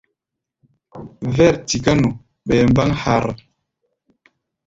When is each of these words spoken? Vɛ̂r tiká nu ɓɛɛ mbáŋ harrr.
Vɛ̂r 1.35 1.55
tiká 1.67 1.93
nu 2.01 2.09
ɓɛɛ 2.47 2.63
mbáŋ 2.71 2.89
harrr. 3.01 3.35